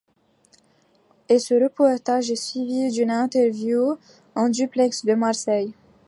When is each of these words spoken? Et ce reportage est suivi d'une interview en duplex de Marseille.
Et 1.29 1.37
ce 1.37 1.53
reportage 1.53 2.31
est 2.31 2.35
suivi 2.35 2.89
d'une 2.89 3.11
interview 3.11 3.99
en 4.33 4.49
duplex 4.49 5.05
de 5.05 5.13
Marseille. 5.13 5.75